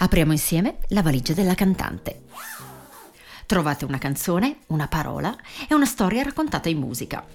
[0.00, 2.22] Apriamo insieme la valigia della cantante.
[3.46, 5.36] Trovate una canzone, una parola
[5.68, 7.26] e una storia raccontata in musica.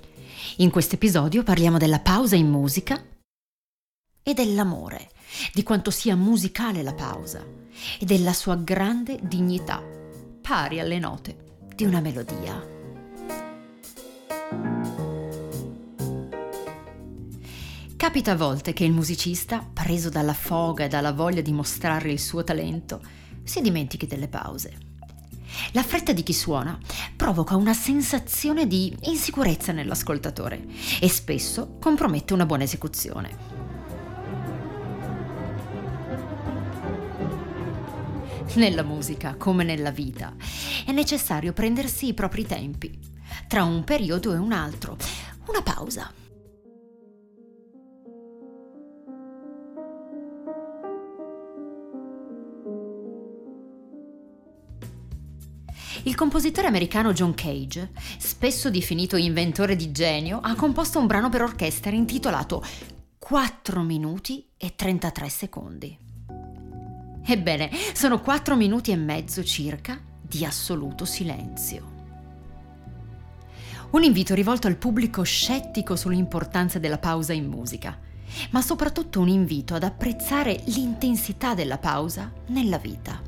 [0.58, 3.04] In questo episodio parliamo della pausa in musica
[4.22, 5.10] e dell'amore,
[5.54, 7.44] di quanto sia musicale la pausa
[8.00, 9.84] e della sua grande dignità,
[10.42, 12.73] pari alle note di una melodia.
[18.04, 22.20] Capita a volte che il musicista, preso dalla foga e dalla voglia di mostrare il
[22.20, 23.02] suo talento,
[23.44, 24.78] si dimentichi delle pause.
[25.72, 26.78] La fretta di chi suona
[27.16, 30.66] provoca una sensazione di insicurezza nell'ascoltatore
[31.00, 33.38] e spesso compromette una buona esecuzione.
[38.56, 40.36] Nella musica, come nella vita,
[40.86, 43.00] è necessario prendersi i propri tempi,
[43.48, 44.98] tra un periodo e un altro,
[45.46, 46.12] una pausa
[56.06, 61.42] Il compositore americano John Cage, spesso definito inventore di genio, ha composto un brano per
[61.42, 62.62] orchestra intitolato
[63.20, 65.98] 4 minuti e 33 secondi.
[67.26, 71.92] Ebbene, sono 4 minuti e mezzo circa di assoluto silenzio.
[73.92, 77.98] Un invito rivolto al pubblico scettico sull'importanza della pausa in musica,
[78.50, 83.22] ma soprattutto un invito ad apprezzare l'intensità della pausa nella vita.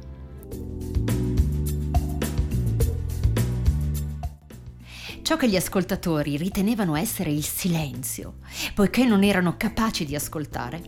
[5.26, 8.36] Ciò che gli ascoltatori ritenevano essere il silenzio,
[8.76, 10.84] poiché non erano capaci di ascoltare,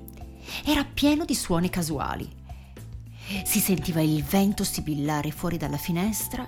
[0.63, 2.29] era pieno di suoni casuali.
[3.43, 6.47] Si sentiva il vento sibillare fuori dalla finestra,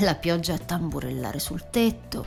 [0.00, 2.26] la pioggia tamburellare sul tetto,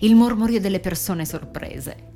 [0.00, 2.08] il mormorio delle persone sorprese.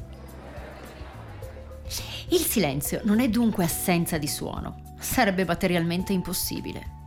[2.28, 7.02] Il silenzio non è dunque assenza di suono, sarebbe materialmente impossibile.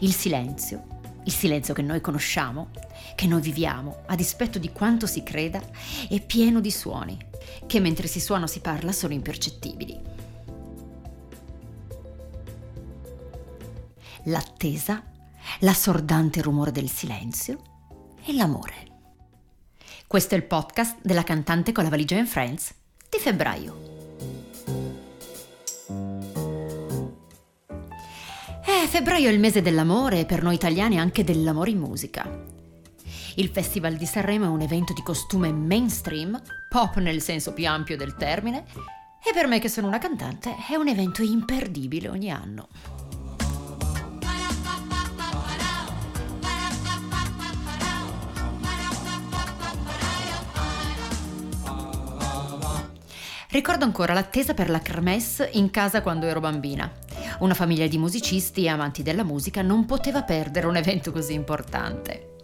[0.00, 0.86] Il silenzio,
[1.24, 2.68] il silenzio che noi conosciamo,
[3.14, 5.60] che noi viviamo, a dispetto di quanto si creda,
[6.08, 7.18] è pieno di suoni,
[7.66, 10.12] che mentre si suona o si parla sono impercettibili.
[14.24, 15.02] L'attesa,
[15.60, 17.58] l'assordante rumore del silenzio
[18.24, 18.92] e l'amore.
[20.06, 22.72] Questo è il podcast della cantante con la valigia in Friends
[23.10, 23.83] di febbraio.
[28.94, 32.30] Febbraio è il mese dell'amore e per noi italiani anche dell'amore in musica.
[33.34, 37.96] Il Festival di Sanremo è un evento di costume mainstream, pop nel senso più ampio
[37.96, 38.66] del termine,
[39.20, 42.68] e per me che sono una cantante è un evento imperdibile ogni anno.
[53.48, 57.03] Ricordo ancora l'attesa per la kermesse in casa quando ero bambina.
[57.40, 62.36] Una famiglia di musicisti e amanti della musica non poteva perdere un evento così importante.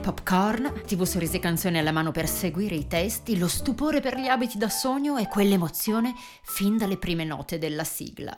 [0.00, 4.26] Popcorn, tv sorrisi e canzoni alla mano per seguire i testi, lo stupore per gli
[4.26, 8.36] abiti da sogno e quell'emozione fin dalle prime note della sigla.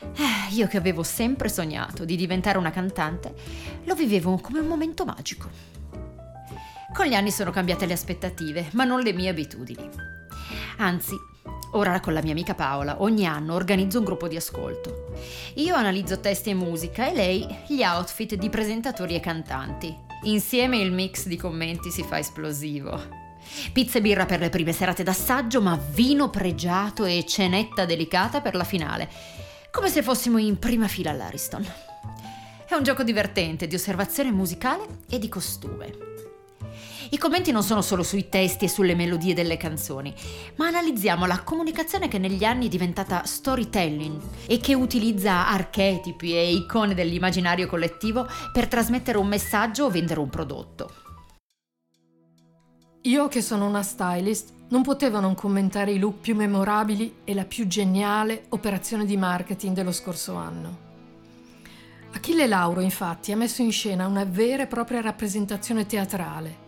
[0.00, 3.34] Eh, io che avevo sempre sognato di diventare una cantante,
[3.84, 5.48] lo vivevo come un momento magico.
[6.92, 9.88] Con gli anni sono cambiate le aspettative, ma non le mie abitudini.
[10.78, 11.16] Anzi,
[11.72, 15.12] Ora con la mia amica Paola ogni anno organizzo un gruppo di ascolto.
[15.54, 19.96] Io analizzo testi e musica e lei gli outfit di presentatori e cantanti.
[20.24, 23.22] Insieme il mix di commenti si fa esplosivo.
[23.72, 28.54] Pizza e birra per le prime serate d'assaggio, ma vino pregiato e cenetta delicata per
[28.54, 29.08] la finale.
[29.70, 31.66] Come se fossimo in prima fila all'Ariston.
[32.66, 36.13] È un gioco divertente di osservazione musicale e di costume.
[37.10, 40.14] I commenti non sono solo sui testi e sulle melodie delle canzoni,
[40.56, 46.52] ma analizziamo la comunicazione che negli anni è diventata storytelling e che utilizza archetipi e
[46.52, 50.94] icone dell'immaginario collettivo per trasmettere un messaggio o vendere un prodotto.
[53.02, 57.44] Io che sono una stylist non potevo non commentare i look più memorabili e la
[57.44, 60.92] più geniale operazione di marketing dello scorso anno.
[62.12, 66.63] Achille Lauro infatti ha messo in scena una vera e propria rappresentazione teatrale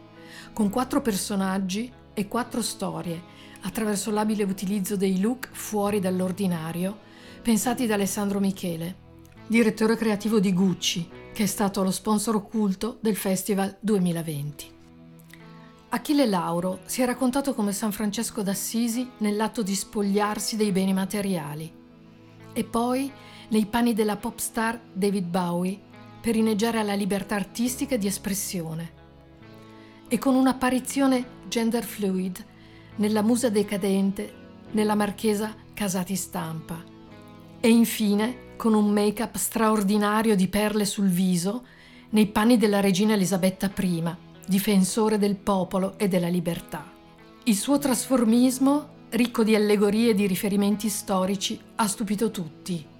[0.56, 3.22] con quattro personaggi e quattro storie,
[3.64, 6.96] attraverso l'abile utilizzo dei look fuori dall'ordinario,
[7.42, 8.96] pensati da Alessandro Michele,
[9.46, 14.72] direttore creativo di Gucci, che è stato lo sponsor occulto del Festival 2020.
[15.90, 21.70] Achille Lauro si è raccontato come San Francesco d'Assisi nell'atto di spogliarsi dei beni materiali
[22.54, 23.12] e poi
[23.50, 25.78] nei panni della pop star David Bowie
[26.18, 29.04] per inneggiare alla libertà artistica di espressione
[30.08, 32.44] e con un'apparizione gender fluid
[32.96, 34.32] nella Musa Decadente,
[34.72, 36.82] nella Marchesa Casati Stampa.
[37.60, 41.64] E infine, con un make-up straordinario di perle sul viso,
[42.10, 44.02] nei panni della regina Elisabetta I,
[44.46, 46.90] difensore del popolo e della libertà.
[47.44, 52.94] Il suo trasformismo, ricco di allegorie e di riferimenti storici, ha stupito tutti.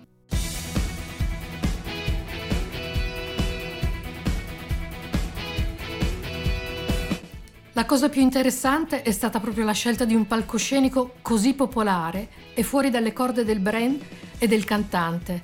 [7.77, 12.63] La cosa più interessante è stata proprio la scelta di un palcoscenico così popolare e
[12.63, 14.03] fuori dalle corde del brand
[14.39, 15.43] e del cantante,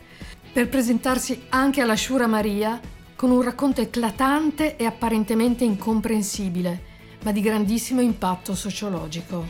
[0.50, 2.80] per presentarsi anche alla Shura Maria
[3.16, 6.82] con un racconto eclatante e apparentemente incomprensibile,
[7.22, 9.44] ma di grandissimo impatto sociologico.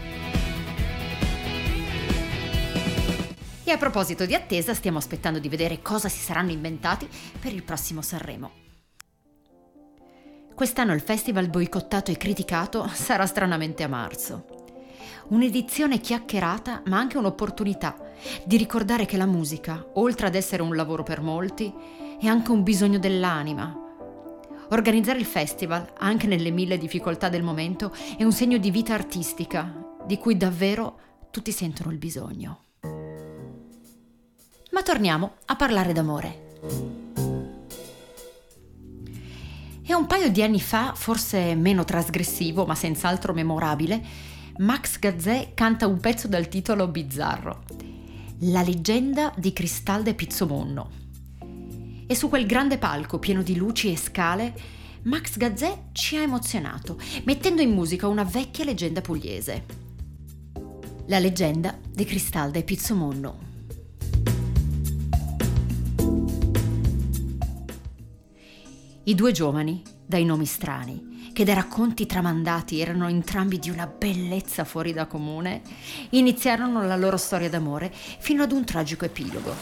[3.62, 7.08] E a proposito di attesa, stiamo aspettando di vedere cosa si saranno inventati
[7.38, 8.71] per il prossimo Sanremo.
[10.62, 14.44] Quest'anno il festival boicottato e criticato sarà stranamente a marzo.
[15.30, 17.96] Un'edizione chiacchierata, ma anche un'opportunità
[18.44, 21.74] di ricordare che la musica, oltre ad essere un lavoro per molti,
[22.20, 23.76] è anche un bisogno dell'anima.
[24.70, 29.96] Organizzare il festival, anche nelle mille difficoltà del momento, è un segno di vita artistica,
[30.06, 30.98] di cui davvero
[31.32, 32.60] tutti sentono il bisogno.
[34.70, 37.00] Ma torniamo a parlare d'amore.
[39.84, 44.00] E un paio di anni fa, forse meno trasgressivo ma senz'altro memorabile,
[44.58, 47.64] Max Gazzè canta un pezzo dal titolo bizzarro,
[48.40, 50.90] La leggenda di Cristalde Pizzomonno.
[52.06, 54.54] E su quel grande palco pieno di luci e scale,
[55.02, 59.64] Max Gazzè ci ha emozionato, mettendo in musica una vecchia leggenda pugliese.
[61.06, 63.51] La leggenda di Cristalde Pizzomonno.
[69.04, 74.64] I due giovani, dai nomi strani, che dai racconti tramandati erano entrambi di una bellezza
[74.64, 75.62] fuori da comune,
[76.10, 79.54] iniziarono la loro storia d'amore fino ad un tragico epilogo.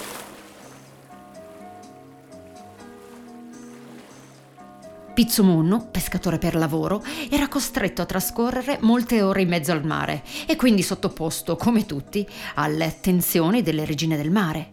[5.14, 10.56] Pizzumunno, pescatore per lavoro, era costretto a trascorrere molte ore in mezzo al mare e
[10.56, 14.68] quindi sottoposto, come tutti, alle attenzioni delle regine del mare,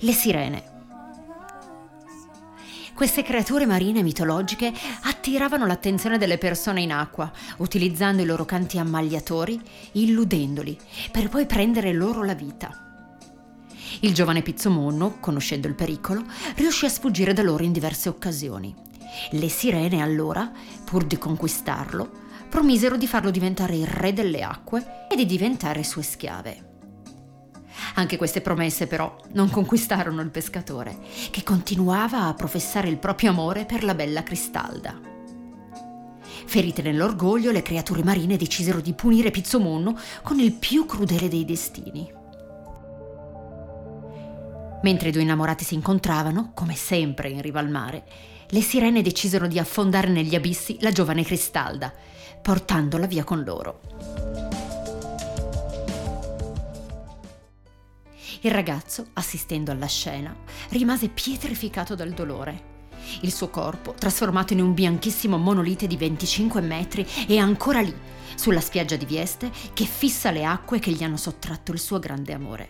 [0.00, 0.71] le sirene.
[2.94, 4.72] Queste creature marine mitologiche
[5.02, 9.60] attiravano l'attenzione delle persone in acqua, utilizzando i loro canti ammagliatori,
[9.92, 10.78] illudendoli,
[11.10, 12.92] per poi prendere loro la vita.
[14.00, 16.24] Il giovane Pizzomonno, conoscendo il pericolo,
[16.56, 18.74] riuscì a sfuggire da loro in diverse occasioni.
[19.30, 20.50] Le sirene allora,
[20.84, 22.10] pur di conquistarlo,
[22.48, 26.71] promisero di farlo diventare il re delle acque e di diventare sue schiave.
[27.94, 30.98] Anche queste promesse però non conquistarono il pescatore,
[31.30, 34.98] che continuava a professare il proprio amore per la bella Cristalda.
[36.46, 42.12] Ferite nell'orgoglio, le creature marine decisero di punire Pizzomonno con il più crudele dei destini.
[44.82, 48.04] Mentre i due innamorati si incontravano, come sempre in riva al mare,
[48.48, 51.92] le sirene decisero di affondare negli abissi la giovane Cristalda,
[52.42, 53.80] portandola via con loro.
[58.44, 60.34] Il ragazzo, assistendo alla scena,
[60.70, 62.70] rimase pietrificato dal dolore.
[63.20, 67.94] Il suo corpo, trasformato in un bianchissimo monolite di 25 metri, è ancora lì,
[68.34, 72.32] sulla spiaggia di Vieste, che fissa le acque che gli hanno sottratto il suo grande
[72.32, 72.68] amore.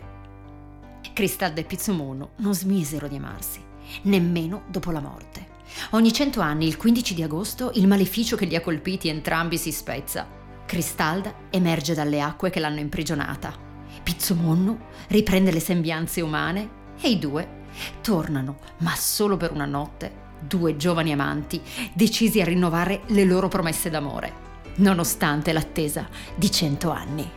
[1.11, 3.59] Cristalda e Pizzumono non smisero di amarsi,
[4.03, 5.47] nemmeno dopo la morte.
[5.91, 9.71] Ogni cento anni, il 15 di agosto, il maleficio che li ha colpiti entrambi si
[9.71, 10.27] spezza.
[10.67, 13.62] Cristalda emerge dalle acque che l'hanno imprigionata
[14.03, 17.61] Pizzomonno riprende le sembianze umane e i due
[18.01, 21.61] tornano, ma solo per una notte, due giovani amanti
[21.93, 24.33] decisi a rinnovare le loro promesse d'amore,
[24.75, 27.31] nonostante l'attesa di cento anni.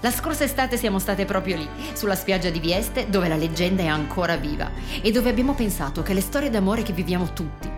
[0.00, 3.86] La scorsa estate siamo state proprio lì, sulla spiaggia di Vieste, dove la leggenda è
[3.86, 4.70] ancora viva
[5.02, 7.68] e dove abbiamo pensato che le storie d'amore che viviamo tutti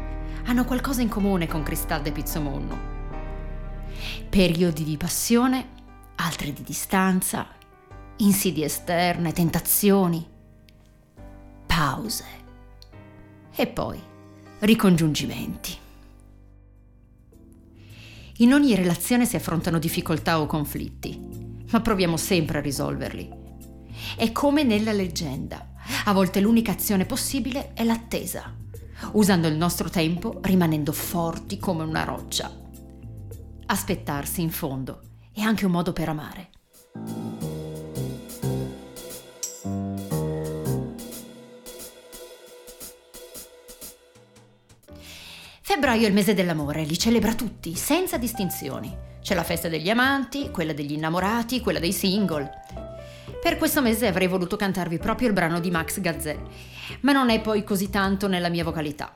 [0.45, 3.00] hanno qualcosa in comune con Cristalde Pizzomonno
[4.31, 5.69] periodi di passione,
[6.15, 7.49] altri di distanza,
[8.19, 10.25] insidie esterne, tentazioni,
[11.67, 12.25] pause
[13.53, 14.01] e poi
[14.61, 15.77] ricongiungimenti.
[18.37, 23.29] In ogni relazione si affrontano difficoltà o conflitti, ma proviamo sempre a risolverli.
[24.17, 25.73] È come nella leggenda,
[26.05, 28.55] a volte l'unica azione possibile è l'attesa,
[29.13, 32.60] usando il nostro tempo rimanendo forti come una roccia
[33.71, 35.01] aspettarsi in fondo
[35.33, 36.51] è anche un modo per amare.
[45.61, 48.93] Febbraio è il mese dell'amore, li celebra tutti, senza distinzioni.
[49.23, 52.51] C'è la festa degli amanti, quella degli innamorati, quella dei single.
[53.41, 56.37] Per questo mese avrei voluto cantarvi proprio il brano di Max Gazzè,
[57.03, 59.15] ma non è poi così tanto nella mia vocalità.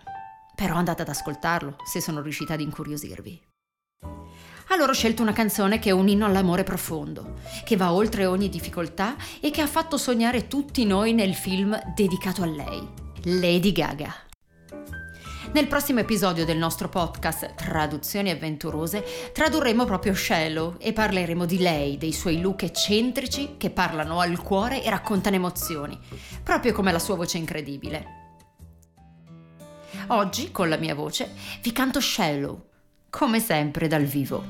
[0.54, 3.53] Però andate ad ascoltarlo, se sono riuscita ad incuriosirvi.
[4.68, 8.48] Allora ho scelto una canzone che è un inno all'amore profondo, che va oltre ogni
[8.48, 12.88] difficoltà e che ha fatto sognare tutti noi nel film dedicato a lei,
[13.24, 14.14] Lady Gaga.
[15.52, 21.96] Nel prossimo episodio del nostro podcast Traduzioni avventurose tradurremo proprio Shallow e parleremo di lei,
[21.96, 25.96] dei suoi look eccentrici che parlano al cuore e raccontano emozioni,
[26.42, 28.22] proprio come la sua voce incredibile.
[30.08, 32.70] Oggi, con la mia voce, vi canto Shallow,
[33.16, 34.44] come sempre dal vivo,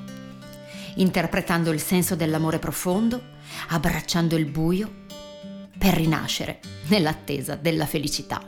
[0.94, 3.20] interpretando il senso dell'amore profondo,
[3.68, 4.90] abbracciando il buio,
[5.76, 8.40] per rinascere nell'attesa della felicità.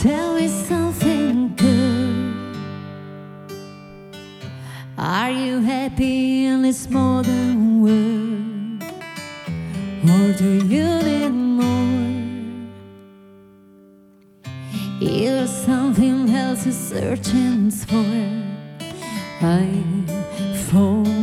[0.00, 2.56] Tell me something good.
[4.94, 8.82] Are you happy in this modern world?
[10.08, 11.66] Or do you need more?
[15.02, 18.45] Is something else you're searching for?
[19.40, 19.66] 爱
[20.54, 21.15] 疯。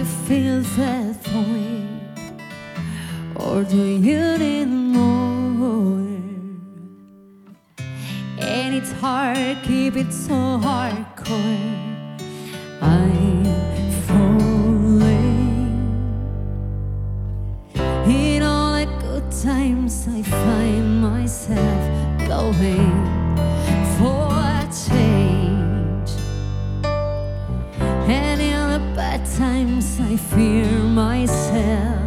[0.00, 2.00] To feel that void,
[3.36, 6.00] or do you need more?
[8.38, 12.16] And it's hard, keep it so hardcore.
[12.80, 13.44] I'm
[14.06, 15.36] falling.
[18.06, 21.82] In all the good times, I find myself
[22.26, 23.19] going
[30.10, 31.99] I fear myself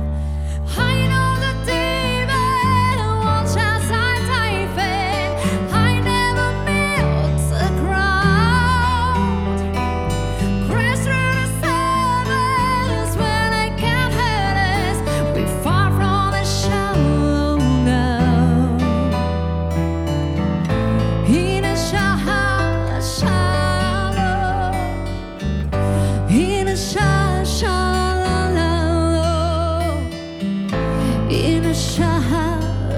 [31.93, 32.11] Sha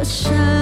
[0.05, 0.54] sha.